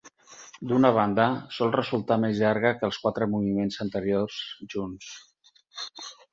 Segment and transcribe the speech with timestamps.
[0.69, 1.25] D'una banda,
[1.57, 4.41] sol resultar més llarga que els quatre moviments anteriors
[4.75, 5.15] junts.